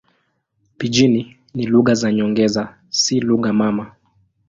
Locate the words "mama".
3.53-3.95